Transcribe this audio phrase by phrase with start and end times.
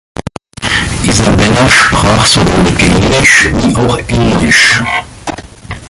[1.05, 4.81] Isabella sprach sowohl Gälisch wie auch Englisch.